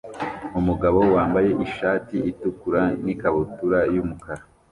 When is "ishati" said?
1.65-2.15